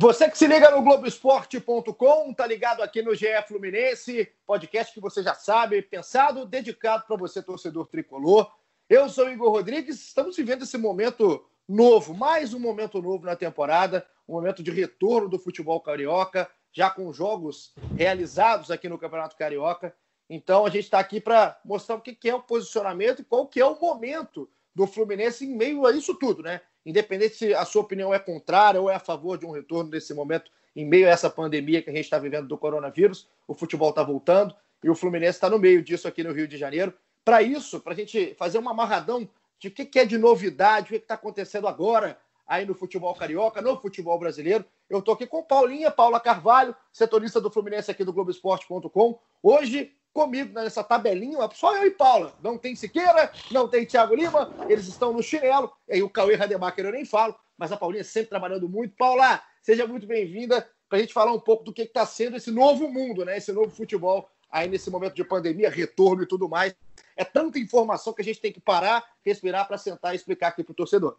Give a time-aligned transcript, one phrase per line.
[0.00, 5.24] Você que se liga no Globoesporte.com, tá ligado aqui no GE Fluminense, podcast que você
[5.24, 8.48] já sabe, pensado, dedicado para você, torcedor tricolor.
[8.88, 14.06] Eu sou Igor Rodrigues, estamos vivendo esse momento novo, mais um momento novo na temporada,
[14.28, 19.92] um momento de retorno do futebol carioca, já com jogos realizados aqui no Campeonato Carioca.
[20.30, 23.58] Então a gente está aqui para mostrar o que é o posicionamento e qual que
[23.58, 26.60] é o momento do Fluminense em meio a isso tudo, né?
[26.88, 30.14] Independente se a sua opinião é contrária ou é a favor de um retorno nesse
[30.14, 33.90] momento, em meio a essa pandemia que a gente está vivendo do coronavírus, o futebol
[33.90, 36.94] está voltando e o Fluminense está no meio disso aqui no Rio de Janeiro.
[37.22, 40.86] Para isso, para a gente fazer uma amarradão de o que, que é de novidade,
[40.86, 44.64] o que está acontecendo agora aí no futebol carioca, no futebol brasileiro.
[44.88, 49.18] Eu estou aqui com Paulinha, Paula Carvalho, setorista do Fluminense aqui do Globoesporte.com.
[49.42, 52.34] Hoje, comigo nessa tabelinha, só eu e Paula.
[52.42, 55.72] Não tem Siqueira, não tem Thiago Lima, eles estão no chinelo.
[55.88, 58.96] E aí o Cauê Rademacher eu nem falo, mas a Paulinha sempre trabalhando muito.
[58.96, 62.50] Paula, seja muito bem-vinda para a gente falar um pouco do que está sendo esse
[62.50, 63.36] novo mundo, né?
[63.36, 66.74] Esse novo futebol aí nesse momento de pandemia, retorno e tudo mais.
[67.16, 70.64] É tanta informação que a gente tem que parar, respirar para sentar e explicar aqui
[70.64, 71.16] para o torcedor.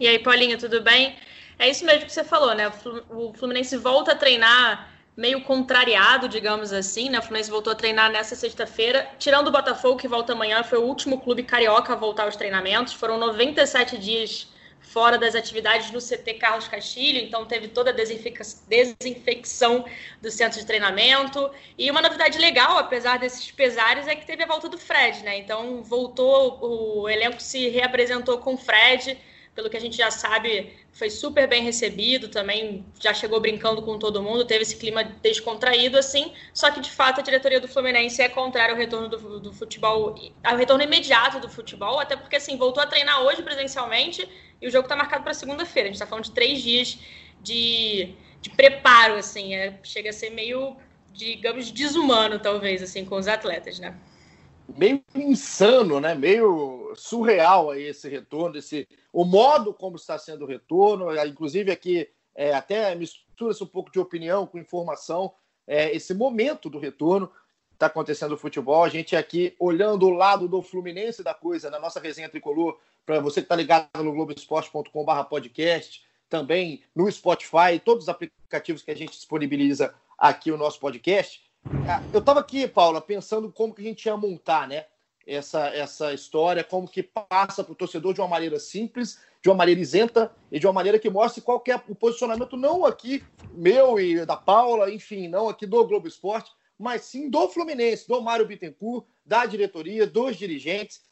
[0.00, 1.16] E aí, Paulinha, tudo bem?
[1.60, 2.72] É isso mesmo que você falou, né?
[3.08, 7.18] O Fluminense volta a treinar meio contrariado, digamos assim, né?
[7.18, 10.82] O Fluminense voltou a treinar nessa sexta-feira, tirando o Botafogo, que volta amanhã, foi o
[10.82, 12.92] último clube carioca a voltar aos treinamentos.
[12.94, 14.48] Foram 97 dias
[14.80, 19.84] fora das atividades no CT Carlos Castilho, então teve toda a desinfecção
[20.20, 21.50] do centro de treinamento.
[21.78, 25.38] E uma novidade legal, apesar desses pesares, é que teve a volta do Fred, né?
[25.38, 29.18] Então voltou, o elenco se reapresentou com o Fred
[29.54, 33.98] pelo que a gente já sabe, foi super bem recebido também, já chegou brincando com
[33.98, 38.20] todo mundo, teve esse clima descontraído assim, só que de fato a diretoria do Fluminense
[38.20, 42.56] é contrária ao retorno do, do futebol, ao retorno imediato do futebol, até porque assim,
[42.56, 44.28] voltou a treinar hoje presencialmente
[44.60, 46.98] e o jogo está marcado para segunda-feira, a gente está falando de três dias
[47.40, 50.76] de, de preparo, assim, é, chega a ser meio,
[51.12, 53.94] digamos, desumano talvez, assim, com os atletas, né?
[54.76, 56.14] Meio insano, né?
[56.14, 61.70] Meio surreal aí esse retorno, esse o modo como está sendo o retorno, é, inclusive
[61.70, 65.32] aqui é, até mistura-se um pouco de opinião com informação,
[65.66, 67.30] é, esse momento do retorno
[67.72, 68.84] está acontecendo no futebol.
[68.84, 73.20] A gente aqui olhando o lado do Fluminense da coisa, na nossa resenha tricolor, para
[73.20, 79.12] você que está ligado no globoesporte.com/podcast, também no Spotify, todos os aplicativos que a gente
[79.12, 81.43] disponibiliza aqui o nosso podcast.
[81.88, 84.86] Ah, eu estava aqui, Paula, pensando como que a gente ia montar, né?
[85.26, 89.54] Essa, essa história, como que passa para o torcedor de uma maneira simples, de uma
[89.54, 93.24] maneira isenta e de uma maneira que mostre qual que é o posicionamento, não aqui
[93.52, 98.20] meu e da Paula, enfim, não aqui do Globo Esporte, mas sim do Fluminense, do
[98.20, 101.02] Mário Bittencourt, da diretoria, dos dirigentes.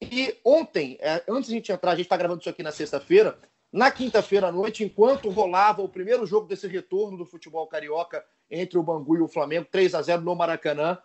[0.00, 2.70] E ontem, é, antes de a gente entrar, a gente está gravando isso aqui na
[2.70, 3.38] sexta-feira,
[3.76, 8.78] na quinta-feira à noite, enquanto rolava o primeiro jogo desse retorno do futebol carioca entre
[8.78, 10.96] o Bangu e o Flamengo, 3 a 0 no Maracanã,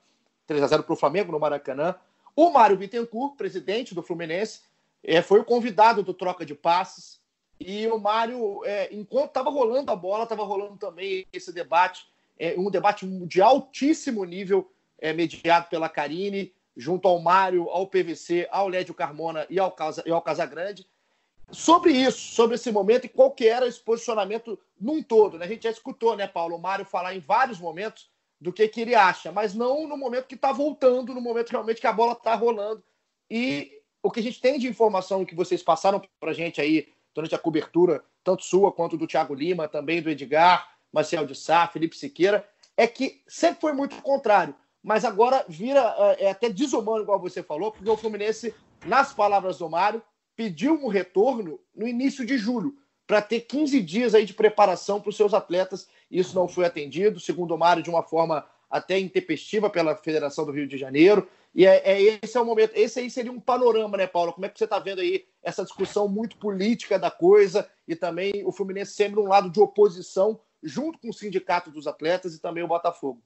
[0.48, 1.96] 3 a 0 para o Flamengo no Maracanã.
[2.34, 4.62] O Mário Bittencourt, presidente do Fluminense,
[5.04, 7.20] é, foi o convidado do troca de passes.
[7.60, 12.06] E o Mário, é, enquanto estava rolando a bola, estava rolando também esse debate,
[12.40, 14.72] é, um debate de altíssimo nível,
[15.16, 20.12] mediado pela Karine, junto ao Mário, ao PVC, ao Lédio Carmona e ao, Casa, e
[20.12, 20.88] ao Casagrande
[21.52, 25.38] sobre isso, sobre esse momento e qual que era esse posicionamento num todo.
[25.38, 25.46] Né?
[25.46, 28.82] A gente já escutou, né, Paulo, o Mário falar em vários momentos do que, que
[28.82, 32.14] ele acha, mas não no momento que está voltando, no momento realmente que a bola
[32.14, 32.84] está rolando.
[33.30, 36.88] E o que a gente tem de informação que vocês passaram para a gente aí
[37.14, 41.68] durante a cobertura, tanto sua quanto do Thiago Lima, também do Edgar, Marcel de Sá,
[41.68, 44.56] Felipe Siqueira, é que sempre foi muito contrário.
[44.84, 48.56] Mas agora vira é até desumano, igual você falou, porque o Fluminense,
[48.86, 50.02] nas palavras do Mário,
[50.36, 52.76] pediu um retorno no início de julho,
[53.06, 55.88] para ter 15 dias aí de preparação para os seus atletas.
[56.10, 60.52] Isso não foi atendido, segundo o Mário, de uma forma até intempestiva pela Federação do
[60.54, 61.28] Rio de Janeiro.
[61.54, 62.72] E é, é, esse é o momento.
[62.74, 64.32] Esse aí seria um panorama, né, Paulo?
[64.32, 68.46] Como é que você está vendo aí essa discussão muito política da coisa e também
[68.46, 72.64] o Fluminense sempre um lado de oposição, junto com o sindicato dos atletas e também
[72.64, 73.22] o Botafogo?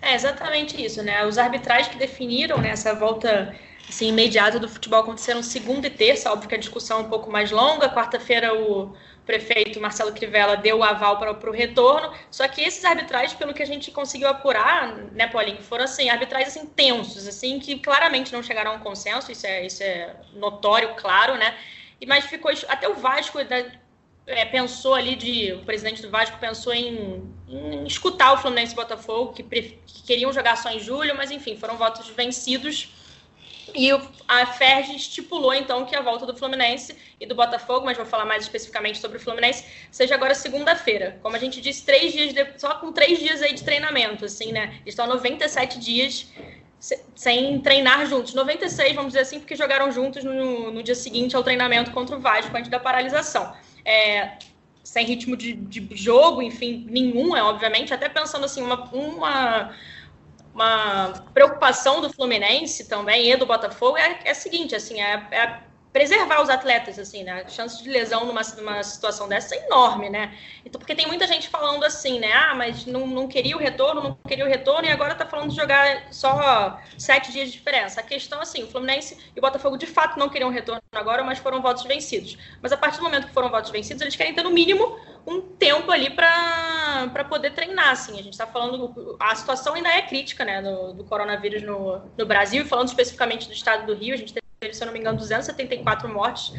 [0.00, 1.26] É exatamente isso, né?
[1.26, 3.54] Os arbitrais que definiram né, essa volta
[3.90, 7.30] assim, imediata do futebol aconteceram segunda e terça, óbvio que a discussão é um pouco
[7.30, 7.88] mais longa.
[7.88, 8.94] Quarta-feira o
[9.26, 12.12] prefeito Marcelo Crivella deu o aval para, o retorno.
[12.30, 16.48] Só que esses arbitrais, pelo que a gente conseguiu apurar, né, Paulinho, foram assim, arbitrais
[16.48, 20.94] assim, tensos, assim, que claramente não chegaram a um consenso, isso é, isso é notório,
[20.96, 21.56] claro, né?
[22.00, 22.50] E, mas ficou.
[22.68, 23.72] Até o Vasco né,
[24.26, 25.52] é, pensou ali de.
[25.52, 30.32] O presidente do Vasco pensou em, em escutar o Fluminense e Botafogo, que, que queriam
[30.32, 32.99] jogar só em julho, mas enfim, foram votos vencidos
[33.74, 33.90] e
[34.26, 38.24] a FERJ estipulou, então, que a volta do Fluminense e do Botafogo, mas vou falar
[38.24, 41.18] mais especificamente sobre o Fluminense, seja agora segunda-feira.
[41.22, 44.52] Como a gente disse, três dias de, só com três dias aí de treinamento, assim,
[44.52, 44.74] né?
[44.82, 46.28] Eles estão 97 dias
[47.14, 48.32] sem treinar juntos.
[48.32, 52.20] 96, vamos dizer assim, porque jogaram juntos no, no dia seguinte ao treinamento contra o
[52.20, 53.54] Vasco, antes da paralisação.
[53.84, 54.38] É,
[54.82, 59.74] sem ritmo de, de jogo, enfim, nenhum, é obviamente, até pensando assim, uma, uma
[60.54, 65.69] uma preocupação do Fluminense também e do Botafogo é, é a seguinte, assim, é, é
[65.92, 67.42] preservar os atletas, assim, né?
[67.44, 70.36] A chance de lesão numa, numa situação dessa é enorme, né?
[70.64, 72.32] Então, porque tem muita gente falando assim, né?
[72.32, 75.50] Ah, mas não, não queria o retorno, não queria o retorno, e agora tá falando
[75.50, 78.00] de jogar só sete dias de diferença.
[78.00, 81.38] A questão, assim, o Fluminense e o Botafogo de fato não queriam retorno agora, mas
[81.38, 82.38] foram votos vencidos.
[82.62, 85.40] Mas a partir do momento que foram votos vencidos, eles querem ter no mínimo um
[85.40, 88.12] tempo ali para poder treinar, assim.
[88.14, 92.26] A gente está falando, a situação ainda é crítica, né, do, do coronavírus no, no
[92.26, 94.39] Brasil, falando especificamente do estado do Rio, a gente
[94.72, 96.52] se eu não me engano, 274 mortes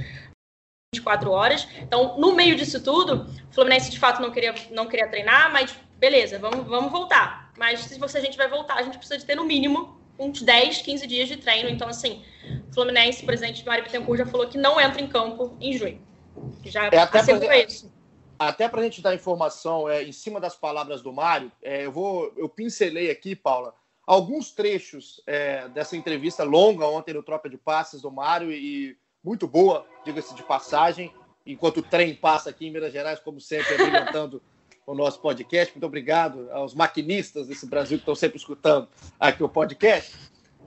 [0.93, 1.67] 24 horas.
[1.79, 5.73] Então, no meio disso tudo, o Fluminense de fato não queria, não queria treinar, mas
[5.97, 7.53] beleza, vamos, vamos voltar.
[7.57, 10.41] Mas se você, a gente vai voltar, a gente precisa de ter no mínimo uns
[10.41, 11.69] 10, 15 dias de treino.
[11.69, 12.23] Então, assim,
[12.69, 16.01] o Fluminense, o presidente Mário Bittencourt já falou que não entra em campo em junho.
[16.65, 17.93] Já é até pra, isso.
[18.37, 21.91] Até para a gente dar informação é, em cima das palavras do Mário, é, eu
[21.91, 23.73] vou, eu pincelei aqui, Paula,
[24.11, 29.47] alguns trechos é, dessa entrevista longa ontem no Tropa de Passes do Mário e muito
[29.47, 31.13] boa, diga-se de passagem,
[31.45, 34.41] enquanto o trem passa aqui em Minas Gerais, como sempre, alimentando
[34.85, 35.73] o nosso podcast.
[35.73, 40.13] Muito obrigado aos maquinistas desse Brasil que estão sempre escutando aqui o podcast.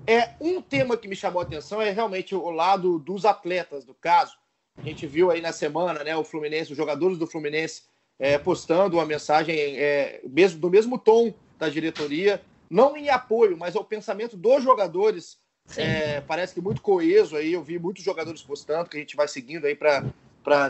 [0.07, 3.93] É um tema que me chamou a atenção é realmente o lado dos atletas do
[3.93, 4.39] caso.
[4.75, 7.83] A gente viu aí na semana, né, o Fluminense, os jogadores do Fluminense
[8.19, 12.41] é, postando uma mensagem é, mesmo do mesmo tom da diretoria,
[12.71, 15.43] não em apoio, mas ao pensamento dos jogadores.
[15.77, 17.53] É, parece que muito coeso aí.
[17.53, 20.03] Eu vi muitos jogadores postando, que a gente vai seguindo aí para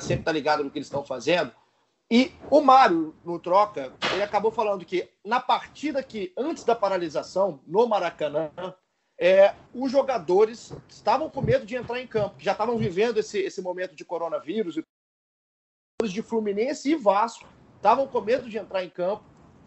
[0.01, 1.53] sempre estar tá ligado no que eles estão fazendo.
[2.11, 7.61] E o Mário, no troca, ele acabou falando que na partida que, antes da paralisação,
[7.67, 8.51] no Maracanã,
[9.19, 13.63] é, os jogadores estavam com medo de entrar em campo, já estavam vivendo esse, esse
[13.63, 14.79] momento de coronavírus.
[16.03, 19.25] Os de Fluminense e Vasco estavam com medo de entrar em campo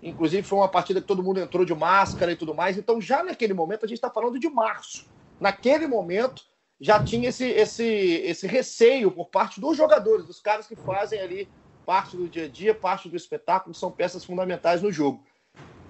[0.10, 2.78] Inclusive, foi uma partida que todo mundo entrou de máscara e tudo mais.
[2.78, 5.06] Então, já naquele momento, a gente está falando de março.
[5.40, 6.44] Naquele momento,
[6.80, 11.50] já tinha esse, esse, esse receio por parte dos jogadores, dos caras que fazem ali
[11.86, 15.24] parte do dia a dia, parte do espetáculo, são peças fundamentais no jogo.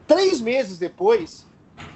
[0.05, 1.45] Três meses depois,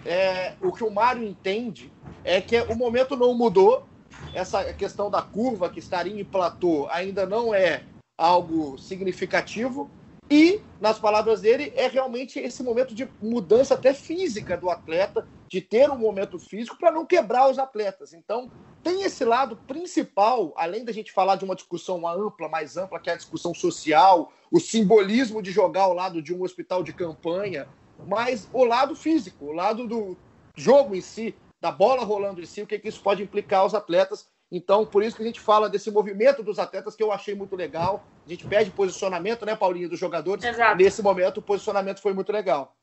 [0.06, 1.92] é, o que o Mário entende
[2.24, 3.86] é que o momento não mudou.
[4.34, 7.84] Essa questão da curva que estaria em platô ainda não é
[8.18, 9.90] algo significativo.
[10.32, 15.60] E, nas palavras dele, é realmente esse momento de mudança até física do atleta, de
[15.60, 18.14] ter um momento físico para não quebrar os atletas.
[18.14, 18.50] Então,
[18.82, 23.10] tem esse lado principal, além da gente falar de uma discussão ampla, mais ampla, que
[23.10, 27.68] é a discussão social, o simbolismo de jogar ao lado de um hospital de campanha,
[28.08, 30.18] mas o lado físico, o lado do
[30.56, 33.74] jogo em si, da bola rolando em si, o que, que isso pode implicar aos
[33.74, 37.34] atletas então, por isso que a gente fala desse movimento dos atletas que eu achei
[37.34, 38.06] muito legal.
[38.26, 40.44] A gente pede posicionamento, né, Paulinho, dos jogadores.
[40.44, 40.76] Exato.
[40.76, 42.76] Nesse momento, o posicionamento foi muito legal.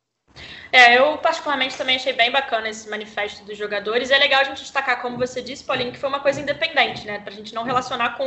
[0.73, 4.11] É, eu particularmente também achei bem bacana esse manifesto dos jogadores.
[4.11, 7.19] É legal a gente destacar, como você disse, Paulinho, que foi uma coisa independente, né?
[7.19, 8.25] Pra gente não relacionar com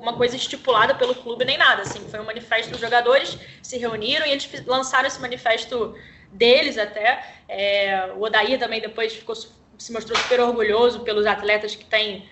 [0.00, 1.82] uma coisa estipulada pelo clube nem nada.
[1.82, 5.94] Assim, foi um manifesto dos jogadores, se reuniram e eles lançaram esse manifesto
[6.32, 7.24] deles até.
[7.48, 12.28] É, o Odair também depois ficou, se mostrou super orgulhoso pelos atletas que têm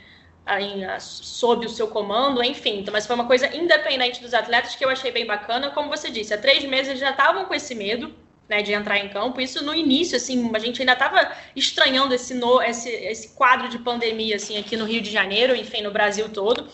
[1.01, 2.81] sob o seu comando, enfim.
[2.81, 5.71] Então, mas foi uma coisa independente dos atletas que eu achei bem bacana.
[5.71, 8.15] Como você disse, há três meses eles já estavam com esse medo
[8.49, 9.41] né, de entrar em campo.
[9.41, 13.79] Isso no início, assim, a gente ainda estava estranhando esse, no, esse, esse quadro de
[13.79, 16.69] pandemia assim, aqui no Rio de Janeiro, enfim, no Brasil todo.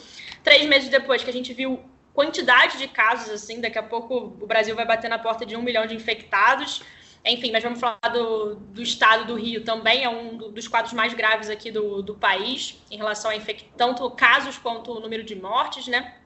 [0.44, 1.80] Três meses depois que a gente viu
[2.12, 5.62] quantidade de casos, assim, daqui a pouco o Brasil vai bater na porta de um
[5.62, 6.82] milhão de infectados.
[7.24, 11.14] Enfim, mas vamos falar do, do estado do Rio também, é um dos quadros mais
[11.14, 13.70] graves aqui do, do país, em relação a infect...
[13.76, 16.16] tanto casos quanto o número de mortes, né?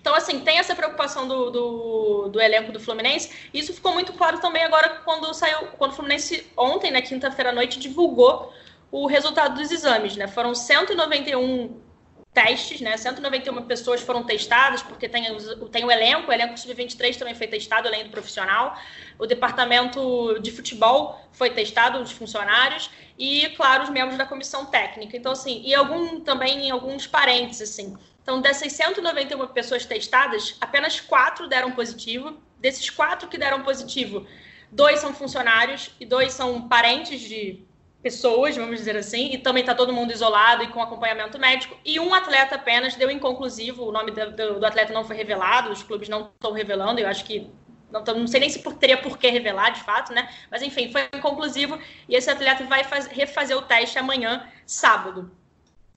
[0.00, 3.30] Então, assim, tem essa preocupação do, do, do, elenco do Fluminense.
[3.52, 7.52] Isso ficou muito claro também agora quando saiu, quando o Fluminense ontem, na quinta-feira à
[7.52, 8.52] noite, divulgou
[8.90, 10.26] o resultado dos exames, né?
[10.26, 11.78] Foram 191
[12.32, 12.96] testes, né?
[12.96, 15.24] 191 pessoas foram testadas, porque tem,
[15.70, 18.76] tem o elenco, o elenco sub-23 também foi testado, além do profissional.
[19.18, 25.16] O departamento de futebol foi testado, os funcionários, e, claro, os membros da comissão técnica.
[25.16, 27.96] Então, assim, e algum também alguns parentes, assim.
[28.22, 32.38] Então, dessas 191 pessoas testadas, apenas quatro deram positivo.
[32.58, 34.26] Desses quatro que deram positivo,
[34.70, 37.64] dois são funcionários e dois são parentes de
[38.02, 41.76] pessoas, vamos dizer assim, e também está todo mundo isolado e com acompanhamento médico.
[41.84, 45.70] E um atleta apenas deu inconclusivo, o nome do, do, do atleta não foi revelado,
[45.70, 47.50] os clubes não estão revelando, eu acho que.
[47.90, 50.32] Não, não sei nem se por, teria por que revelar de fato, né?
[50.50, 51.78] Mas enfim, foi inconclusivo
[52.08, 55.30] e esse atleta vai faz, refazer o teste amanhã, sábado.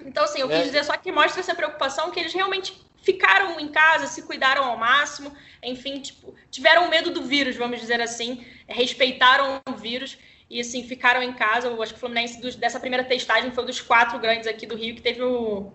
[0.04, 0.64] Então, assim, eu quis é.
[0.64, 4.78] dizer só que mostra essa preocupação que eles realmente ficaram em casa, se cuidaram ao
[4.78, 5.32] máximo,
[5.62, 10.18] enfim, tipo, tiveram medo do vírus, vamos dizer assim, respeitaram o vírus
[10.54, 11.68] e assim ficaram em casa.
[11.68, 14.76] Eu acho que o Fluminense dos, dessa primeira testagem foi dos quatro grandes aqui do
[14.76, 15.74] Rio que teve o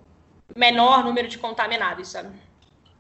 [0.57, 2.31] menor número de contaminados, sabe?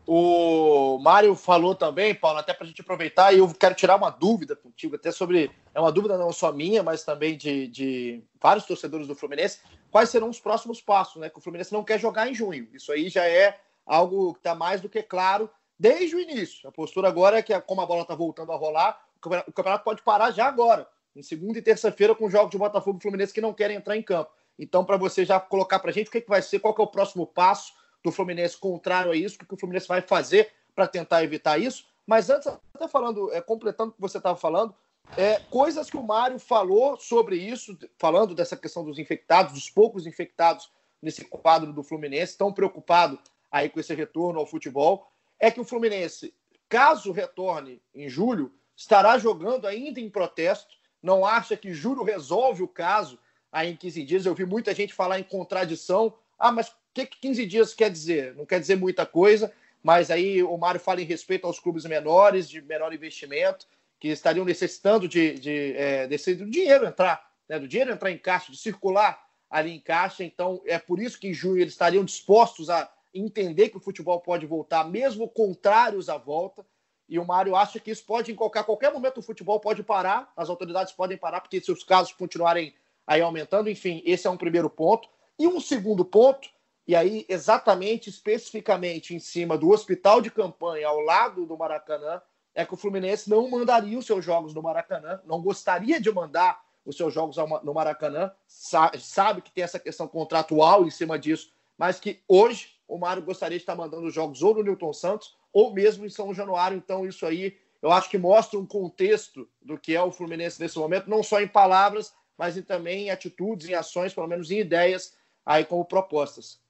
[0.04, 4.11] O Mário falou também, Paulo, até para a gente aproveitar, e eu quero tirar uma
[4.11, 5.50] dúvida contigo, até sobre.
[5.73, 9.61] É uma dúvida não só minha, mas também de, de vários torcedores do Fluminense.
[9.90, 11.30] Quais serão os próximos passos, né?
[11.30, 12.68] Que o Fluminense não quer jogar em junho.
[12.73, 16.68] Isso aí já é algo que está mais do que claro desde o início.
[16.68, 19.00] A postura agora é que, como a bola está voltando a rolar,
[19.47, 23.02] o campeonato pode parar já agora em segunda e terça-feira com jogos de Botafogo e
[23.02, 24.30] Fluminense que não querem entrar em campo.
[24.56, 26.80] Então, para você já colocar para a gente o que, que vai ser, qual que
[26.80, 27.72] é o próximo passo
[28.04, 31.58] do Fluminense contrário a isso, o que, que o Fluminense vai fazer para tentar evitar
[31.58, 31.87] isso.
[32.06, 34.72] Mas antes, até falando, é, completando o que você estava falando,
[35.16, 40.06] é, coisas que o Mário falou sobre isso, falando dessa questão dos infectados, dos poucos
[40.06, 40.70] infectados
[41.02, 43.18] nesse quadro do Fluminense, tão preocupado
[43.50, 45.10] aí com esse retorno ao futebol,
[45.40, 46.32] é que o Fluminense,
[46.68, 52.69] caso retorne em julho, estará jogando ainda em protesto não acha que juro resolve o
[52.69, 53.19] caso
[53.50, 54.26] aí em 15 dias.
[54.26, 56.14] Eu vi muita gente falar em contradição.
[56.38, 58.35] Ah, mas o que, que 15 dias quer dizer?
[58.35, 59.52] Não quer dizer muita coisa,
[59.83, 63.67] mas aí o Mário fala em respeito aos clubes menores, de menor investimento,
[63.99, 68.19] que estariam necessitando de, de, é, desse, do dinheiro entrar, né, do dinheiro entrar em
[68.19, 70.23] caixa, de circular ali em caixa.
[70.25, 74.21] Então, é por isso que em junho eles estariam dispostos a entender que o futebol
[74.21, 76.64] pode voltar, mesmo contrários à volta.
[77.08, 80.30] E o Mário acha que isso pode, em qualquer, qualquer momento, o futebol pode parar,
[80.36, 82.74] as autoridades podem parar, porque se os casos continuarem
[83.06, 85.08] aí aumentando, enfim, esse é um primeiro ponto.
[85.38, 86.50] E um segundo ponto,
[86.86, 92.20] e aí exatamente, especificamente em cima do hospital de campanha ao lado do Maracanã,
[92.54, 96.60] é que o Fluminense não mandaria os seus jogos no Maracanã, não gostaria de mandar
[96.84, 102.00] os seus jogos no Maracanã, sabe que tem essa questão contratual em cima disso, mas
[102.00, 105.73] que hoje o Mário gostaria de estar mandando os jogos ou no Newton Santos ou
[105.73, 106.76] mesmo em São Januário.
[106.76, 110.78] Então, isso aí eu acho que mostra um contexto do que é o Fluminense nesse
[110.78, 115.14] momento, não só em palavras, mas também em atitudes, em ações, pelo menos em ideias,
[115.45, 116.61] aí como propostas.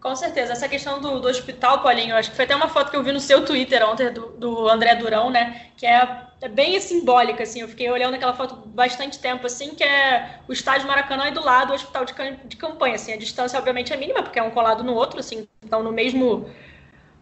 [0.00, 0.52] Com certeza.
[0.52, 3.12] Essa questão do, do hospital, Paulinho, acho que foi até uma foto que eu vi
[3.12, 5.72] no seu Twitter ontem, do, do André Durão, né?
[5.76, 7.60] Que é, é, bem simbólica, assim.
[7.60, 11.44] Eu fiquei olhando aquela foto bastante tempo, assim, que é o estádio Maracanã e do
[11.44, 12.14] lado o hospital de,
[12.44, 13.12] de campanha, assim.
[13.12, 15.48] A distância, obviamente, é mínima, porque é um colado no outro, assim.
[15.62, 16.48] Então, no mesmo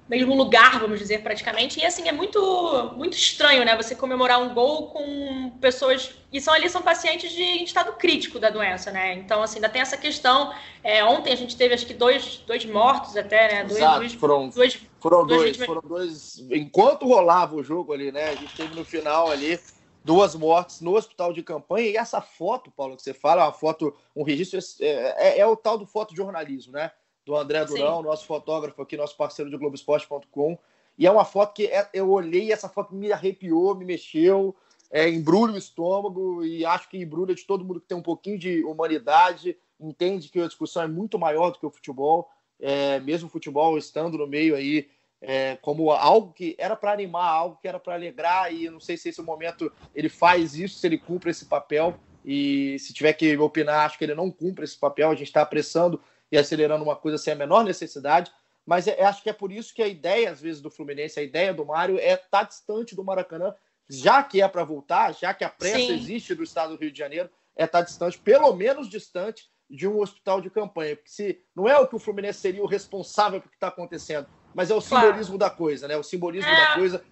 [0.09, 1.81] mesmo lugar, vamos dizer, praticamente.
[1.81, 3.77] E assim, é muito muito estranho, né?
[3.77, 6.15] Você comemorar um gol com pessoas.
[6.33, 9.15] E são ali são pacientes de estado crítico da doença, né?
[9.15, 10.53] Então, assim, ainda tem essa questão.
[10.83, 13.65] É, ontem a gente teve acho que dois, dois mortos até, né?
[13.65, 16.47] Dois, Exato, dois, foram, dois, foram dois, dois, foram dois.
[16.51, 18.31] Enquanto rolava o jogo ali, né?
[18.31, 19.59] A gente teve no final ali
[20.05, 21.89] duas mortes no hospital de campanha.
[21.89, 25.47] E essa foto, Paulo, que você fala, é uma foto, um registro, é, é, é
[25.47, 26.93] o tal do fotojornalismo, né?
[27.27, 28.05] Do André Durão, Sim.
[28.05, 30.57] nosso fotógrafo aqui, nosso parceiro de Globoesporte.com.
[30.97, 34.55] E é uma foto que é, eu olhei essa foto me arrepiou, me mexeu,
[34.91, 38.39] é, embrulha o estômago e acho que embrulha de todo mundo que tem um pouquinho
[38.39, 42.31] de humanidade, entende que a discussão é muito maior do que o futebol,
[42.61, 44.89] é, mesmo o futebol estando no meio aí
[45.21, 48.97] é, como algo que era para animar, algo que era para alegrar, e não sei
[48.97, 53.37] se esse momento ele faz isso, se ele cumpre esse papel, e se tiver que
[53.37, 56.01] opinar, acho que ele não cumpre esse papel, a gente está apressando
[56.37, 58.31] e acelerando uma coisa sem a menor necessidade.
[58.65, 61.23] Mas é, acho que é por isso que a ideia, às vezes, do Fluminense, a
[61.23, 63.55] ideia do Mário é estar tá distante do Maracanã,
[63.89, 65.95] já que é para voltar, já que a pressa Sim.
[65.95, 69.89] existe do estado do Rio de Janeiro, é estar tá distante, pelo menos distante, de
[69.89, 70.97] um hospital de campanha.
[70.97, 74.27] Porque se não é o que o Fluminense seria o responsável por que está acontecendo,
[74.55, 75.53] mas é o simbolismo claro.
[75.53, 75.97] da coisa, né?
[75.97, 76.61] O simbolismo é.
[76.61, 77.05] da coisa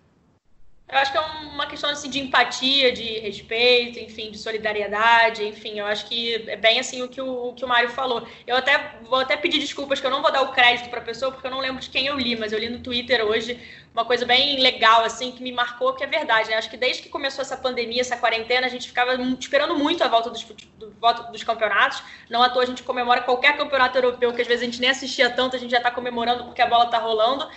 [0.87, 5.79] Eu acho que é uma questão assim, de empatia, de respeito, enfim, de solidariedade, enfim,
[5.79, 8.27] eu acho que é bem assim o que o, o que o Mário falou.
[8.47, 11.05] Eu até vou até pedir desculpas que eu não vou dar o crédito para a
[11.05, 13.59] pessoa, porque eu não lembro de quem eu li, mas eu li no Twitter hoje
[13.95, 16.57] uma coisa bem legal, assim, que me marcou, que é verdade, né?
[16.57, 20.09] Acho que desde que começou essa pandemia, essa quarentena, a gente ficava esperando muito a
[20.09, 22.03] volta dos, do, volta dos campeonatos.
[22.29, 24.91] Não à toa a gente comemora qualquer campeonato europeu, que às vezes a gente nem
[24.91, 27.49] assistia tanto, a gente já está comemorando porque a bola está rolando.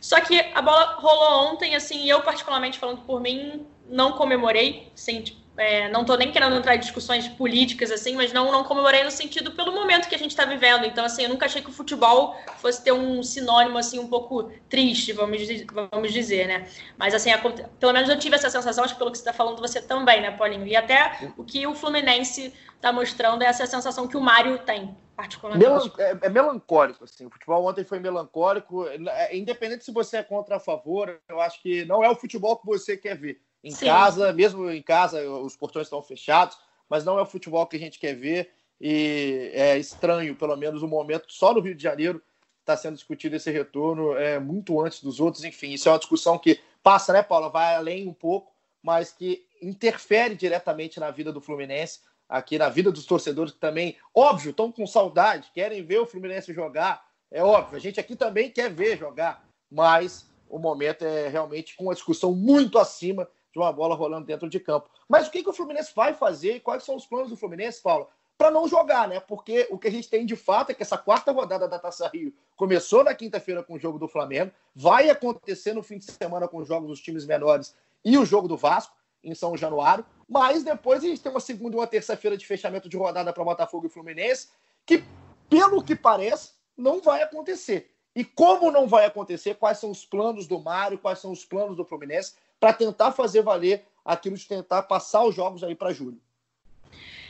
[0.00, 4.92] Só que a bola rolou ontem, assim, e eu, particularmente falando por mim, não comemorei,
[4.94, 5.24] assim,
[5.56, 9.10] é, não estou nem querendo entrar em discussões políticas, assim, mas não, não comemorei no
[9.10, 10.86] sentido pelo momento que a gente está vivendo.
[10.86, 14.52] Então, assim, eu nunca achei que o futebol fosse ter um sinônimo, assim, um pouco
[14.68, 15.42] triste, vamos,
[15.90, 16.68] vamos dizer, né?
[16.96, 19.32] Mas, assim, a, pelo menos eu tive essa sensação, acho que pelo que você está
[19.32, 20.66] falando, você também, né, Paulinho?
[20.66, 24.96] E até o que o Fluminense está mostrando é essa sensação que o Mário tem
[25.18, 25.92] particularmente.
[25.98, 27.26] é, é, melancólico, assim.
[27.26, 28.86] O futebol ontem foi melancólico.
[28.86, 32.14] É, independente se você é contra ou a favor, eu acho que não é o
[32.14, 33.40] futebol que você quer ver.
[33.64, 33.86] Em Sim.
[33.86, 36.56] casa, mesmo em casa, os portões estão fechados,
[36.88, 38.52] mas não é o futebol que a gente quer ver.
[38.80, 42.22] E é estranho, pelo menos, o momento só no Rio de Janeiro
[42.60, 45.42] está sendo discutido esse retorno é muito antes dos outros.
[45.42, 47.50] Enfim, isso é uma discussão que passa, né, Paula?
[47.50, 52.92] Vai além um pouco, mas que interfere diretamente na vida do Fluminense aqui na vida
[52.92, 57.06] dos torcedores que também, óbvio, estão com saudade, querem ver o Fluminense jogar.
[57.30, 61.84] É óbvio, a gente aqui também quer ver jogar, mas o momento é realmente com
[61.84, 64.90] uma discussão muito acima de uma bola rolando dentro de campo.
[65.08, 67.82] Mas o que, que o Fluminense vai fazer e quais são os planos do Fluminense,
[67.82, 68.08] Paulo?
[68.36, 69.20] Para não jogar, né?
[69.20, 72.08] Porque o que a gente tem de fato é que essa quarta rodada da Taça
[72.08, 76.46] Rio começou na quinta-feira com o jogo do Flamengo, vai acontecer no fim de semana
[76.46, 80.04] com os jogos dos times menores e o jogo do Vasco em São Januário.
[80.28, 83.44] Mas depois a gente tem uma segunda e uma terça-feira de fechamento de rodada para
[83.44, 84.48] Botafogo e Fluminense,
[84.84, 85.04] que,
[85.48, 87.90] pelo que parece, não vai acontecer.
[88.14, 91.76] E como não vai acontecer, quais são os planos do Mário, quais são os planos
[91.76, 96.20] do Fluminense para tentar fazer valer aquilo de tentar passar os jogos aí para julho?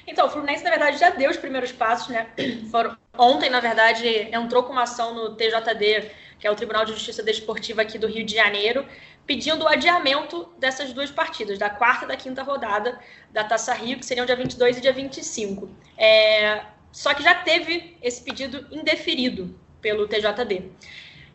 [0.06, 2.32] Então, o Fluminense, na verdade, já deu os primeiros passos, né?
[2.70, 6.92] Foram, ontem, na verdade, entrou com uma ação no TJD, que é o Tribunal de
[6.92, 8.86] Justiça Desportiva aqui do Rio de Janeiro,
[9.28, 12.98] pedindo o adiamento dessas duas partidas, da quarta e da quinta rodada
[13.30, 15.68] da Taça Rio, que seriam dia 22 e dia 25.
[15.98, 20.70] É, só que já teve esse pedido indeferido pelo TJD.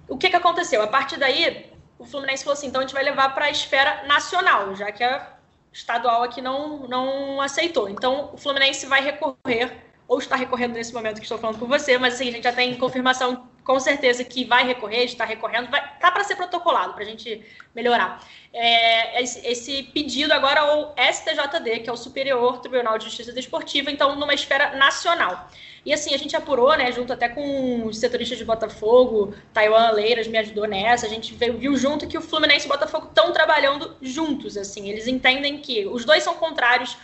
[0.10, 0.82] O que, que aconteceu?
[0.82, 4.04] A partir daí, o Fluminense falou assim: então a gente vai levar para a esfera
[4.08, 5.32] nacional, já que a
[5.72, 7.88] estadual aqui não, não aceitou.
[7.88, 9.72] Então o Fluminense vai recorrer,
[10.08, 12.54] ou está recorrendo nesse momento que estou falando com você, mas assim, a gente já
[12.54, 17.04] tem confirmação com certeza que vai recorrer, está recorrendo, vai, tá para ser protocolado, para
[17.04, 17.42] a gente
[17.74, 18.22] melhorar.
[18.52, 23.90] É, esse, esse, pedido agora ao STJD, que é o Superior Tribunal de Justiça Desportiva,
[23.90, 25.50] então numa esfera nacional.
[25.86, 30.28] E assim, a gente apurou, né, junto até com os setoristas de Botafogo, Taiwan Leiras
[30.28, 33.34] me ajudou nessa, a gente viu, viu junto que o Fluminense e o Botafogo estão
[33.34, 36.98] trabalhando juntos, assim, eles entendem que os dois são contrários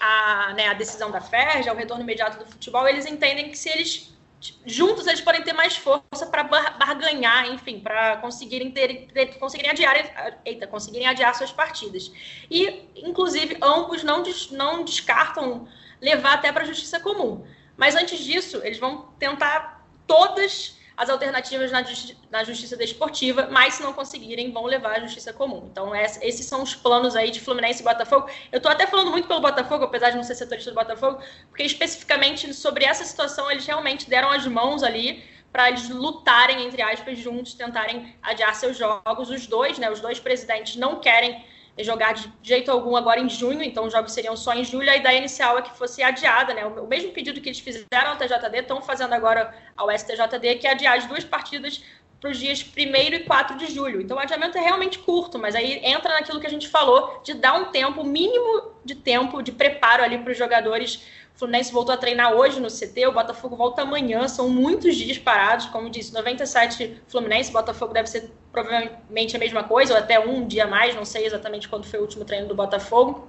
[0.00, 3.70] à, né, à decisão da FERJ, ao retorno imediato do futebol, eles entendem que se
[3.70, 4.15] eles
[4.64, 10.40] juntos eles podem ter mais força para barganhar, enfim, para conseguirem ter, ter, conseguirem adiar,
[10.44, 12.10] eita, conseguirem adiar suas partidas.
[12.50, 15.68] E, inclusive, ambos não, des, não descartam
[16.00, 17.44] levar até para a justiça comum.
[17.76, 23.74] Mas antes disso, eles vão tentar todas as alternativas na, justi na justiça desportiva, mas
[23.74, 25.68] se não conseguirem, vão levar à justiça comum.
[25.70, 28.30] Então, esses são os planos aí de Fluminense e Botafogo.
[28.50, 31.64] Eu estou até falando muito pelo Botafogo, apesar de não ser setorista do Botafogo, porque
[31.64, 37.18] especificamente sobre essa situação, eles realmente deram as mãos ali para eles lutarem, entre aspas,
[37.18, 39.30] juntos, tentarem adiar seus jogos.
[39.30, 41.44] Os dois, né, os dois presidentes não querem
[41.84, 44.90] jogar de jeito algum agora em junho, então os jogos seriam só em julho.
[44.90, 46.64] A ideia inicial é que fosse adiada, né?
[46.64, 50.70] O mesmo pedido que eles fizeram ao TJD, estão fazendo agora ao STJD, que é
[50.70, 51.82] adiar as duas partidas
[52.20, 54.00] para os dias 1 e 4 de julho.
[54.00, 57.34] Então o adiamento é realmente curto, mas aí entra naquilo que a gente falou de
[57.34, 61.02] dar um tempo, mínimo de tempo de preparo ali para os jogadores
[61.36, 65.18] o Fluminense voltou a treinar hoje no CT, o Botafogo volta amanhã, são muitos dias
[65.18, 70.46] parados, como disse, 97 Fluminense, Botafogo deve ser provavelmente a mesma coisa, ou até um
[70.46, 73.28] dia mais, não sei exatamente quando foi o último treino do Botafogo.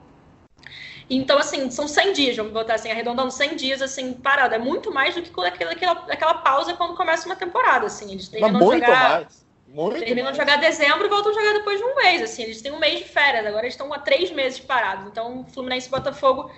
[1.10, 4.56] Então, assim, são 100 dias, vamos botar assim, arredondando 100 dias, assim, parado.
[4.56, 8.12] É muito mais do que aquela, aquela, aquela pausa quando começa uma temporada, assim.
[8.12, 9.48] Eles terminam muito jogar, mais.
[9.67, 10.38] Muito terminam mais.
[10.38, 12.43] de jogar dezembro e voltam a jogar depois de um mês, assim.
[12.43, 15.08] Eles têm um mês de férias, agora eles estão há três meses parados.
[15.08, 16.52] Então, Fluminense e Botafogo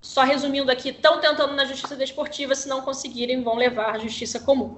[0.00, 4.40] só resumindo aqui, estão tentando na justiça desportiva, se não conseguirem, vão levar à justiça
[4.40, 4.76] comum.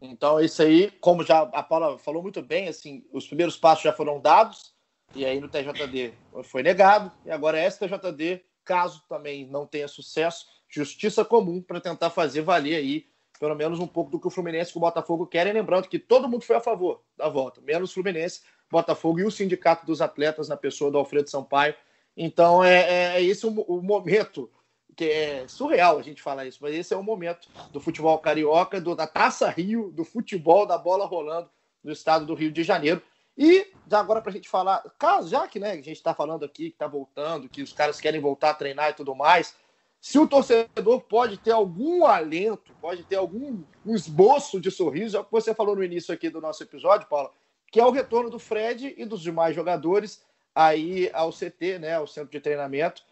[0.00, 3.92] Então, isso aí, como já a Paula falou muito bem, assim, os primeiros passos já
[3.92, 4.72] foram dados,
[5.14, 10.46] e aí no TJD foi negado, e agora é STJD, caso também não tenha sucesso,
[10.68, 14.70] justiça comum para tentar fazer valer aí pelo menos um pouco do que o Fluminense
[14.74, 17.94] e o Botafogo querem, lembrando que todo mundo foi a favor da volta, menos o
[17.94, 21.74] Fluminense, Botafogo e o Sindicato dos Atletas na pessoa do Alfredo Sampaio.
[22.16, 24.50] Então é, é, é esse o, o, momento
[24.96, 28.80] que é surreal a gente falar isso, mas esse é o momento do futebol carioca,
[28.80, 31.48] do, da Taça Rio, do futebol, da bola rolando
[31.82, 33.02] no estado do Rio de Janeiro.
[33.38, 34.82] E agora para a gente falar,
[35.24, 38.20] já que né, a gente está falando aqui que está voltando, que os caras querem
[38.20, 39.54] voltar a treinar e tudo mais,
[40.00, 45.20] se o torcedor pode ter algum alento, pode ter algum um esboço de sorriso, é
[45.20, 47.30] o que você falou no início aqui do nosso episódio, Paula,
[47.70, 50.22] que é o retorno do Fred e dos demais jogadores
[50.66, 53.02] aí ao CT, né, ao centro de treinamento.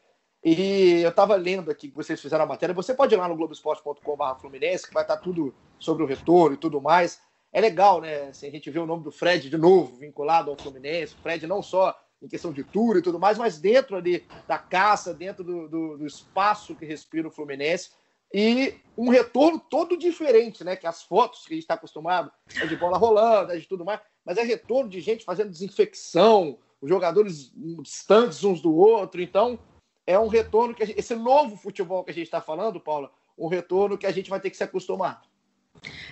[0.44, 2.74] E eu estava lendo aqui que vocês fizeram a matéria.
[2.74, 6.58] Você pode ir lá no globesport.com.br Fluminense, que vai estar tudo sobre o retorno e
[6.58, 7.20] tudo mais.
[7.52, 8.28] É legal, né?
[8.28, 11.16] Assim, a gente vê o nome do Fred de novo vinculado ao Fluminense.
[11.22, 15.14] Fred não só em questão de tour e tudo mais, mas dentro ali da caça,
[15.14, 17.90] dentro do, do, do espaço que respira o Fluminense.
[18.32, 20.76] E um retorno todo diferente, né?
[20.76, 22.30] Que as fotos que a gente está acostumado
[22.60, 26.58] é de bola rolando, é de tudo mais, mas é retorno de gente fazendo desinfecção,
[26.80, 29.20] os jogadores distantes uns do outro.
[29.20, 29.58] Então,
[30.06, 33.48] é um retorno que gente, esse novo futebol que a gente está falando, Paula, um
[33.48, 35.22] retorno que a gente vai ter que se acostumar.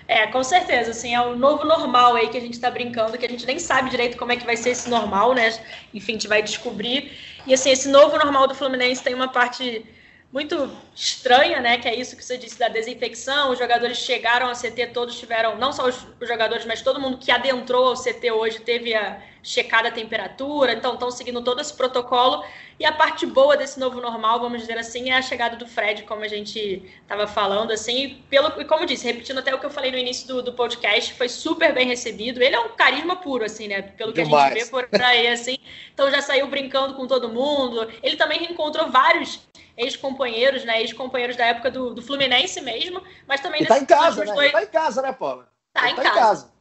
[0.07, 3.26] É, com certeza, assim, é o novo normal aí que a gente está brincando, que
[3.26, 5.50] a gente nem sabe direito como é que vai ser esse normal, né?
[5.92, 7.12] Enfim, a gente vai descobrir.
[7.46, 9.85] E assim, esse novo normal do Fluminense tem uma parte
[10.33, 11.79] muito estranha, né?
[11.79, 13.50] Que é isso que você disse da desinfecção.
[13.50, 17.31] Os jogadores chegaram ao CT, todos tiveram, não só os, jogadores, mas todo mundo que
[17.31, 22.45] adentrou ao CT hoje teve a checada a temperatura, então estão seguindo todo esse protocolo.
[22.79, 26.03] E a parte boa desse novo normal, vamos dizer assim, é a chegada do Fred,
[26.03, 29.65] como a gente estava falando, assim, e pelo, e como disse, repetindo até o que
[29.65, 32.43] eu falei no início do, do podcast, foi super bem recebido.
[32.43, 33.83] Ele é um carisma puro, assim, né?
[33.83, 34.45] Pelo que Demais.
[34.45, 35.59] a gente vê por aí, assim.
[35.95, 37.89] Então já saiu brincando com todo mundo.
[38.03, 39.41] Ele também reencontrou vários
[39.77, 40.83] ex-companheiros, né?
[40.83, 43.63] Ex-companheiros da época do, do Fluminense mesmo, mas também...
[43.63, 44.35] E tá em casa, né?
[44.35, 44.53] Dois...
[44.53, 45.49] Tá em casa, né, Paula?
[45.73, 46.11] Tá, em, tá casa.
[46.11, 46.56] em casa.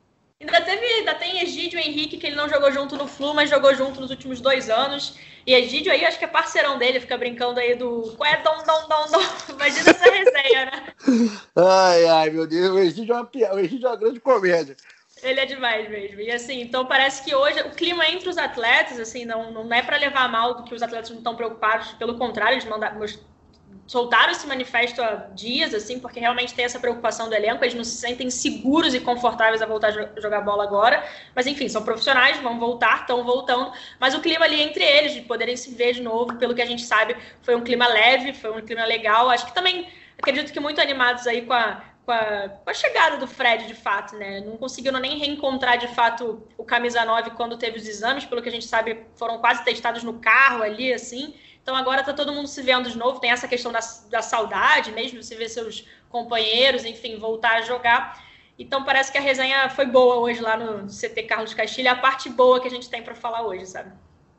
[0.45, 3.73] Ainda teve, ainda tem Egídio Henrique, que ele não jogou junto no Flu, mas jogou
[3.73, 5.17] junto nos últimos dois anos.
[5.45, 8.13] E Egídio aí, acho que é parceirão dele, fica brincando aí do.
[8.15, 9.23] Qual é dom, dom, dom, dom?
[9.55, 10.84] Imagina essa resenha, né?
[11.55, 14.77] Ai, ai, meu Deus, o Egídio é uma, o Egídio é uma grande comédia.
[15.23, 16.21] Ele é demais mesmo.
[16.21, 19.81] E assim, então parece que hoje o clima entre os atletas, assim, não, não é
[19.81, 22.95] para levar mal do que os atletas não estão preocupados, pelo contrário, eles mandar,
[23.88, 27.84] soltaram esse manifesto há dias, assim, porque realmente tem essa preocupação do elenco, eles não
[27.84, 31.04] se sentem seguros e confortáveis a voltar a jogar bola agora,
[31.36, 35.21] mas enfim, são profissionais, vão voltar, estão voltando, mas o clima ali entre eles, de
[35.21, 38.52] poderem se ver de novo, pelo que a gente sabe, foi um clima leve, foi
[38.52, 42.50] um clima legal, acho que também, acredito que muito animados aí com a, com a,
[42.63, 44.39] com a, chegada do Fred, de fato, né?
[44.41, 48.50] Não conseguiram nem reencontrar, de fato, o camisa 9 quando teve os exames, pelo que
[48.50, 51.34] a gente sabe, foram quase testados no carro ali, assim.
[51.65, 54.91] Então agora está todo mundo se vendo de novo, tem essa questão da, da saudade,
[54.91, 58.23] mesmo se ver seus companheiros, enfim, voltar a jogar.
[58.58, 62.30] Então parece que a resenha foi boa hoje lá no CT Carlos Castilho, a parte
[62.30, 63.91] boa que a gente tem para falar hoje, sabe?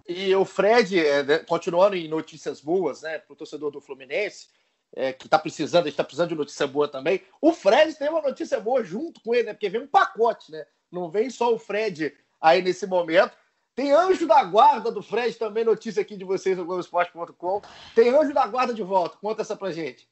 [0.09, 4.47] E o Fred, é, né, continuando em notícias boas, né, para o torcedor do Fluminense,
[4.95, 7.25] é, que está precisando, a gente está precisando de notícia boa também.
[7.41, 10.65] O Fred tem uma notícia boa junto com ele, né, porque vem um pacote, né?
[10.93, 13.37] Não vem só o Fred aí nesse momento.
[13.77, 17.61] Tem anjo da guarda do Fred também, notícia aqui de vocês no Globoesporte.com.
[17.95, 19.19] Tem anjo da guarda de volta.
[19.21, 20.09] Conta essa pra gente.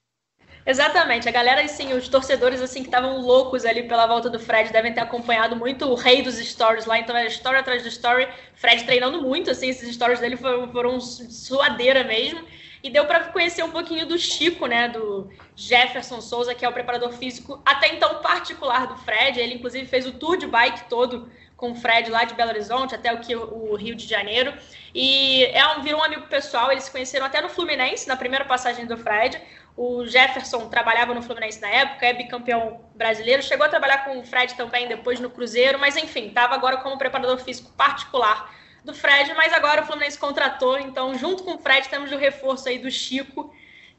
[0.66, 4.70] Exatamente, a galera, assim, os torcedores, assim, que estavam loucos ali pela volta do Fred,
[4.70, 8.29] devem ter acompanhado muito o rei dos stories lá, então era story atrás de story,
[8.55, 12.42] Fred treinando muito, assim, esses stories dele foram, foram suadeira mesmo,
[12.83, 16.72] e deu para conhecer um pouquinho do Chico, né, do Jefferson Souza, que é o
[16.72, 21.29] preparador físico, até então particular do Fred, ele inclusive fez o tour de bike todo
[21.64, 24.53] com o Fred lá de Belo Horizonte até o, que, o Rio de Janeiro.
[24.94, 28.44] E é um, virou um amigo pessoal, eles se conheceram até no Fluminense, na primeira
[28.44, 29.40] passagem do Fred.
[29.74, 34.24] O Jefferson trabalhava no Fluminense na época, é bicampeão brasileiro, chegou a trabalhar com o
[34.24, 39.33] Fred também depois no Cruzeiro, mas enfim, estava agora como preparador físico particular do Fred,
[39.35, 42.90] mas agora o Fluminense contratou, então junto com o Fred temos o reforço aí do
[42.90, 43.53] Chico,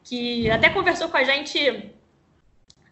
[0.04, 1.92] que até conversou com a gente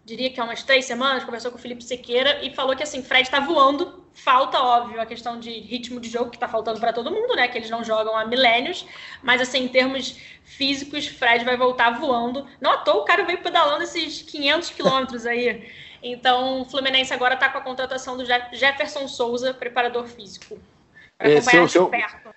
[0.05, 3.01] diria que há umas três semanas, conversou com o Felipe Sequeira e falou que assim,
[3.01, 4.02] Fred está voando.
[4.13, 7.47] Falta, óbvio, a questão de ritmo de jogo que está faltando para todo mundo, né?
[7.47, 8.85] Que eles não jogam há milênios,
[9.23, 12.47] mas assim, em termos físicos, Fred vai voltar voando.
[12.61, 15.67] Não à toa, o cara veio pedalando esses 500 quilômetros aí.
[16.01, 20.59] Então, o Fluminense agora está com a contratação do Jefferson Souza, preparador físico.
[21.17, 22.35] Para é, acompanhar se eu, perto.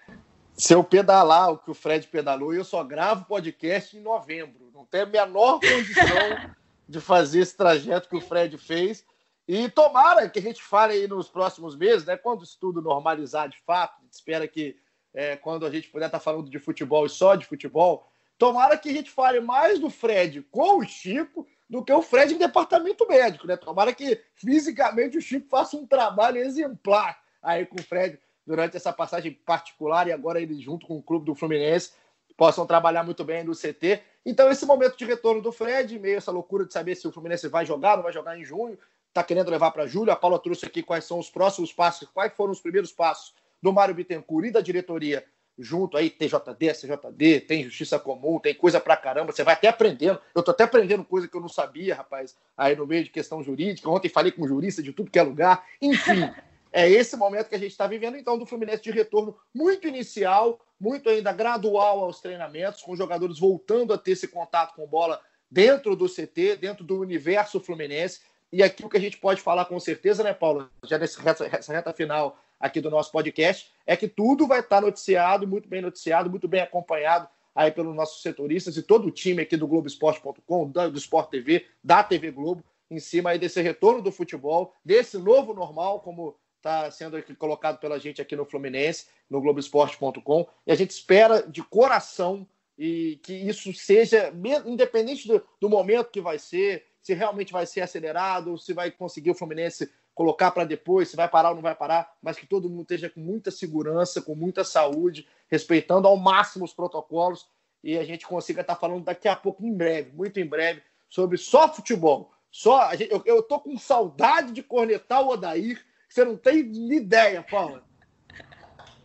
[0.55, 4.71] Se eu pedalar o que o Fred pedalou, eu só gravo podcast em novembro.
[4.73, 6.55] Não tem a menor condição
[6.89, 9.05] de fazer esse trajeto que o Fred fez.
[9.49, 12.17] E tomara que a gente fale aí nos próximos meses, né?
[12.17, 14.77] Quando isso tudo normalizar de fato, espera que
[15.15, 18.07] é, quando a gente puder estar falando de futebol e só de futebol,
[18.37, 22.35] tomara que a gente fale mais do Fred com o Chico do que o Fred
[22.35, 23.57] em departamento médico, né?
[23.57, 28.93] Tomara que fisicamente o Chico faça um trabalho exemplar aí com o Fred, durante essa
[28.93, 31.93] passagem particular e agora ele junto com o clube do Fluminense
[32.37, 34.03] possam trabalhar muito bem no CT.
[34.25, 37.49] Então, esse momento de retorno do Fred, meio essa loucura de saber se o Fluminense
[37.49, 38.79] vai jogar, não vai jogar em junho,
[39.17, 40.13] está querendo levar para julho.
[40.13, 43.73] A Paula trouxe aqui quais são os próximos passos, quais foram os primeiros passos do
[43.73, 45.25] Mário Bittencourt e da diretoria
[45.59, 50.21] junto aí, TJD, CJD, tem justiça comum, tem coisa pra caramba, você vai até aprendendo.
[50.35, 53.43] Eu tô até aprendendo coisa que eu não sabia, rapaz, aí no meio de questão
[53.43, 53.89] jurídica.
[53.89, 55.65] Ontem falei com jurista de tudo que é lugar.
[55.81, 56.31] Enfim,
[56.71, 60.61] é esse momento que a gente está vivendo, então, do Fluminense de retorno muito inicial,
[60.79, 65.19] muito ainda gradual aos treinamentos, com jogadores voltando a ter esse contato com bola
[65.51, 68.21] dentro do CT, dentro do universo Fluminense.
[68.53, 71.93] E aqui o que a gente pode falar com certeza, né, Paulo, já nessa reta
[71.93, 76.49] final aqui do nosso podcast, é que tudo vai estar noticiado, muito bem noticiado, muito
[76.49, 81.31] bem acompanhado aí pelos nossos setoristas e todo o time aqui do Globoesporte.com, do Sport
[81.31, 86.37] TV, da TV Globo, em cima aí desse retorno do futebol, desse novo normal, como
[86.59, 91.63] está sendo colocado pela gente aqui no Fluminense, no Globoesporte.com, e a gente espera de
[91.63, 92.47] coração
[92.79, 94.33] e que isso seja,
[94.67, 99.31] independente do, do momento que vai ser, se realmente vai ser acelerado, se vai conseguir
[99.31, 102.69] o Fluminense colocar para depois, se vai parar ou não vai parar, mas que todo
[102.69, 107.49] mundo esteja com muita segurança, com muita saúde, respeitando ao máximo os protocolos
[107.81, 110.83] e a gente consiga estar tá falando daqui a pouco, em breve, muito em breve,
[111.09, 112.33] sobre só futebol.
[112.51, 116.59] Só gente, eu, eu tô com saudade de cornetar o Odair, você não tem
[116.93, 117.85] ideia, Paula.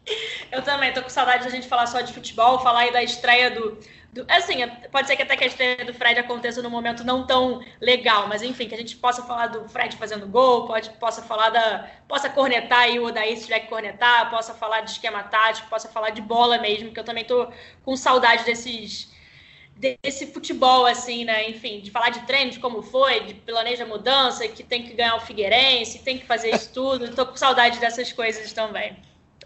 [0.52, 3.50] Eu também tô com saudade da gente falar só de futebol, falar aí da estreia
[3.50, 3.78] do,
[4.12, 4.58] do, assim,
[4.92, 8.28] pode ser que até que a estreia do Fred aconteça num momento não tão legal,
[8.28, 11.90] mas enfim, que a gente possa falar do Fred fazendo gol, pode, possa falar da.
[12.08, 15.88] possa cornetar aí o Odaí se tiver que cornetar, possa falar de esquema tático, possa
[15.88, 17.48] falar de bola mesmo, que eu também tô
[17.86, 19.10] com saudade desses
[19.78, 21.50] desse futebol, assim, né?
[21.50, 25.16] Enfim, de falar de treino, de como foi, de planeja mudança, que tem que ganhar
[25.16, 27.16] o Figueirense, tem que fazer isso tudo.
[27.16, 28.96] Tô com saudade dessas coisas também.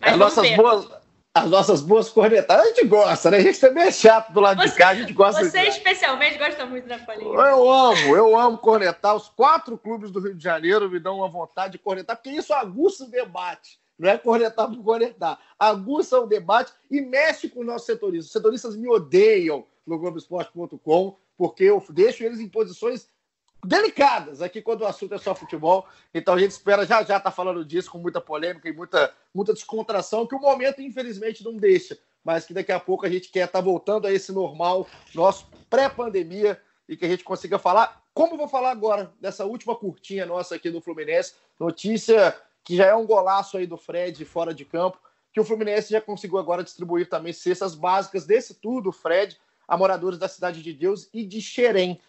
[0.01, 0.57] Mas As nossas ver.
[0.57, 0.87] boas
[1.35, 3.37] as nossas boas cornetadas, a gente gosta, né?
[3.37, 5.43] A gente também é chato do lado você, de cá, a gente gosta.
[5.43, 5.67] Você de...
[5.67, 7.27] especialmente gosta muito da Paulinha.
[7.27, 9.13] Eu amo, eu amo cornetar.
[9.13, 12.53] Os quatro clubes do Rio de Janeiro me dão uma vontade de cornetar, porque isso
[12.53, 13.77] aguça o debate.
[13.99, 15.37] Não é cornetar por cornetar.
[15.59, 18.27] Aguça o debate e mexe com os nossos setoristas.
[18.27, 23.09] Os setoristas me odeiam no Globoesporte.com, porque eu deixo eles em posições
[23.65, 25.87] delicadas aqui quando o assunto é só futebol.
[26.13, 29.13] Então a gente espera já já estar tá falando disso com muita polêmica e muita,
[29.33, 31.97] muita descontração, que o momento, infelizmente, não deixa.
[32.23, 35.47] Mas que daqui a pouco a gente quer estar tá voltando a esse normal, nosso
[35.69, 40.55] pré-pandemia, e que a gente consiga falar, como vou falar agora, dessa última curtinha nossa
[40.55, 41.33] aqui do Fluminense.
[41.59, 44.99] Notícia que já é um golaço aí do Fred fora de campo,
[45.31, 50.17] que o Fluminense já conseguiu agora distribuir também cestas básicas desse tudo, Fred, a moradores
[50.17, 51.99] da Cidade de Deus e de Xerém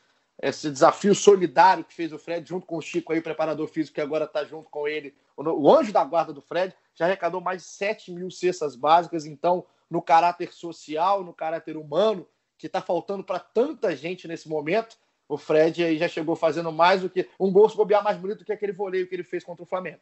[0.41, 4.01] esse desafio solidário que fez o Fred junto com o Chico aí, preparador físico, que
[4.01, 7.69] agora está junto com ele, o anjo da guarda do Fred, já arrecadou mais de
[7.69, 12.27] 7 mil cestas básicas, então, no caráter social, no caráter humano,
[12.59, 14.97] que está faltando para tanta gente nesse momento,
[15.29, 18.39] o Fred aí já chegou fazendo mais do que um gol se bobear mais bonito
[18.39, 20.01] do que aquele voleio que ele fez contra o Flamengo.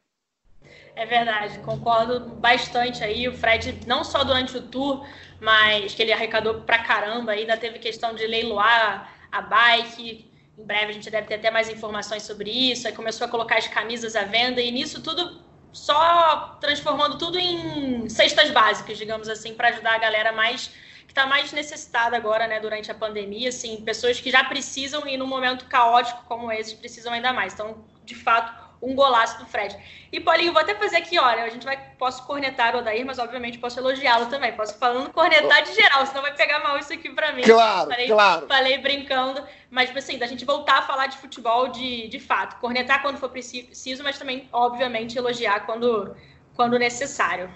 [0.96, 3.28] É verdade, concordo bastante aí.
[3.28, 5.06] O Fred, não só durante o tour,
[5.40, 10.30] mas que ele arrecadou pra caramba, ainda teve questão de leiloar a bike.
[10.56, 12.86] Em breve a gente deve ter até mais informações sobre isso.
[12.86, 15.42] Aí começou a colocar as camisas à venda e nisso tudo
[15.72, 20.70] só transformando tudo em cestas básicas, digamos assim, para ajudar a galera mais
[21.04, 25.16] que está mais necessitada agora, né, durante a pandemia, assim, pessoas que já precisam e
[25.16, 27.52] num momento caótico como esse precisam ainda mais.
[27.52, 29.76] Então, de fato, um golaço do Fred.
[30.12, 33.18] E, Paulinho, vou até fazer aqui, olha, a gente vai, posso cornetar o Odair, mas
[33.18, 34.52] obviamente posso elogiá-lo também.
[34.52, 37.42] Posso falando cornetar de geral, senão vai pegar mal isso aqui para mim.
[37.42, 38.46] Claro, falei, claro.
[38.46, 42.60] Falei brincando, mas, tipo assim, da gente voltar a falar de futebol de, de fato.
[42.60, 46.14] Cornetar quando for preciso, mas também, obviamente, elogiar quando,
[46.54, 47.50] quando necessário.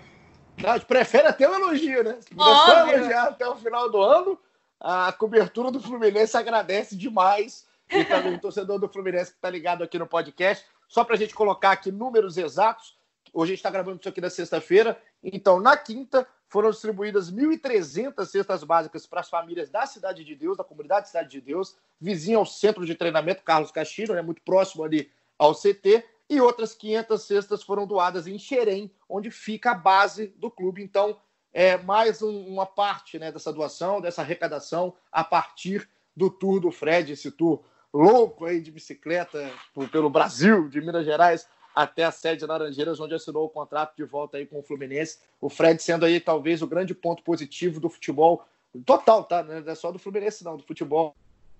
[0.56, 2.16] Não, a gente prefere até um elogio, né?
[2.20, 4.38] Se puder elogiar até o final do ano,
[4.80, 7.66] a cobertura do Fluminense agradece demais.
[7.90, 10.64] E também o torcedor do Fluminense que está ligado aqui no podcast.
[10.88, 12.96] Só para a gente colocar aqui números exatos,
[13.32, 18.24] hoje a gente está gravando isso aqui na sexta-feira, então na quinta foram distribuídas 1.300
[18.24, 22.38] cestas básicas para as famílias da Cidade de Deus, da comunidade Cidade de Deus, vizinha
[22.38, 27.22] ao centro de treinamento Carlos Castilho, né, muito próximo ali ao CT, e outras 500
[27.22, 30.82] cestas foram doadas em Xerém, onde fica a base do clube.
[30.82, 31.20] Então,
[31.52, 36.70] é mais um, uma parte né, dessa doação, dessa arrecadação, a partir do Tour do
[36.70, 39.50] Fred, esse tour louco aí de bicicleta
[39.90, 44.04] pelo Brasil, de Minas Gerais até a sede de Laranjeiras, onde assinou o contrato de
[44.04, 45.18] volta aí com o Fluminense.
[45.40, 48.44] O Fred sendo aí talvez o grande ponto positivo do futebol
[48.84, 49.42] total, tá?
[49.42, 51.14] Não é só do Fluminense, não, do futebol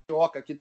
[0.07, 0.61] carioca, que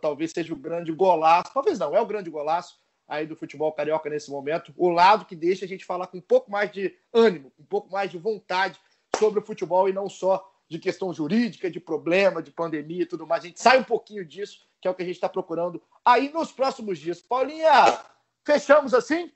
[0.00, 4.08] talvez seja o grande golaço, talvez não, é o grande golaço aí do futebol carioca
[4.08, 7.52] nesse momento, o lado que deixa a gente falar com um pouco mais de ânimo,
[7.58, 8.80] um pouco mais de vontade
[9.18, 13.26] sobre o futebol e não só de questão jurídica, de problema, de pandemia e tudo
[13.26, 13.44] mais.
[13.44, 16.30] A gente sai um pouquinho disso, que é o que a gente está procurando aí
[16.30, 17.18] nos próximos dias.
[17.18, 17.98] Paulinha,
[18.44, 19.32] fechamos assim?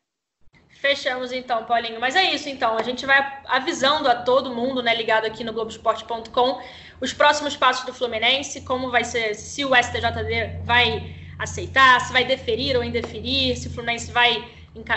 [0.68, 1.98] Fechamos então, Paulinho.
[1.98, 2.76] Mas é isso então.
[2.76, 6.62] A gente vai avisando a todo mundo, né, ligado aqui no Globoesporte.com,
[7.00, 12.26] os próximos passos do Fluminense, como vai ser, se o STJD vai aceitar, se vai
[12.26, 14.46] deferir ou indeferir, se o Fluminense vai,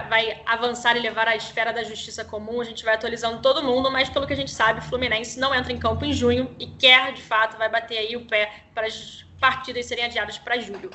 [0.10, 2.60] vai avançar e levar à esfera da justiça comum.
[2.60, 5.56] A gente vai atualizando todo mundo, mas pelo que a gente sabe, o Fluminense não
[5.56, 8.88] entra em campo em junho e quer, de fato, vai bater aí o pé para
[8.88, 10.92] as partidas serem adiadas para julho.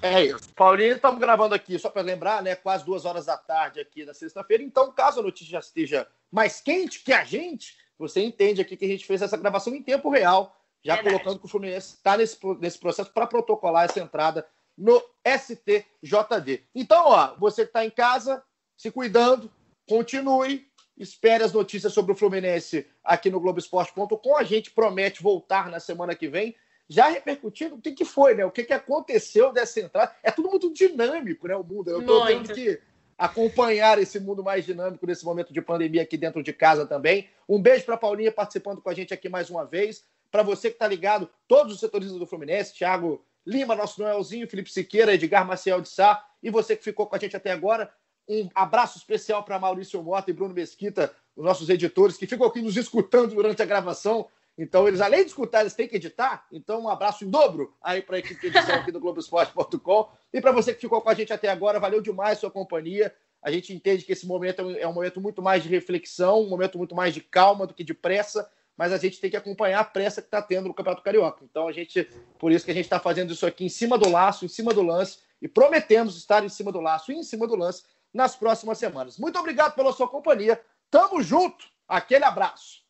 [0.00, 0.52] É isso.
[0.54, 2.56] Paulinho, estamos gravando aqui, só para lembrar, né?
[2.56, 4.62] Quase duas horas da tarde aqui na sexta-feira.
[4.62, 8.86] Então, caso a notícia já esteja mais quente que a gente, você entende aqui que
[8.86, 11.14] a gente fez essa gravação em tempo real, já Verdade.
[11.14, 14.44] colocando que o Fluminense está nesse, nesse processo para protocolar essa entrada
[14.76, 16.64] no STJD.
[16.74, 18.42] Então, ó, você que está em casa,
[18.76, 19.52] se cuidando,
[19.86, 24.36] continue, espere as notícias sobre o Fluminense aqui no Globoesporte.com.
[24.36, 26.56] A gente promete voltar na semana que vem
[26.92, 28.44] já repercutindo o que, que foi, né?
[28.44, 30.14] O que, que aconteceu dessa entrada.
[30.22, 31.56] É tudo muito dinâmico, né?
[31.56, 31.90] O mundo.
[31.90, 32.78] Eu estou tendo que
[33.16, 37.28] acompanhar esse mundo mais dinâmico nesse momento de pandemia aqui dentro de casa também.
[37.48, 40.04] Um beijo para Paulinha participando com a gente aqui mais uma vez.
[40.30, 44.70] Para você que está ligado, todos os setoristas do Fluminense, Thiago Lima, nosso Noelzinho, Felipe
[44.70, 47.92] Siqueira, Edgar Maciel de Sá, e você que ficou com a gente até agora.
[48.28, 52.62] Um abraço especial para Maurício Mota e Bruno Mesquita, os nossos editores, que ficam aqui
[52.62, 54.28] nos escutando durante a gravação.
[54.56, 56.46] Então, eles, além de escutar, eles têm que editar.
[56.52, 60.08] Então, um abraço em dobro aí para a equipe de edição aqui do Globoesporte.com.
[60.32, 63.14] E para você que ficou com a gente até agora, valeu demais a sua companhia.
[63.42, 66.78] A gente entende que esse momento é um momento muito mais de reflexão, um momento
[66.78, 69.84] muito mais de calma do que de pressa, mas a gente tem que acompanhar a
[69.84, 71.44] pressa que está tendo no Campeonato Carioca.
[71.44, 74.08] Então, a gente, por isso que a gente está fazendo isso aqui em cima do
[74.08, 77.48] laço, em cima do lance, e prometemos estar em cima do laço e em cima
[77.48, 79.18] do lance nas próximas semanas.
[79.18, 80.60] Muito obrigado pela sua companhia.
[80.90, 81.66] Tamo junto.
[81.88, 82.82] Aquele abraço.